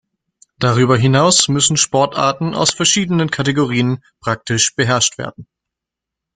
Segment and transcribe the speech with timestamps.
[0.57, 5.47] Darüber hinaus müssen Sportarten aus verschiedenen Kategorien praktisch beherrscht werden.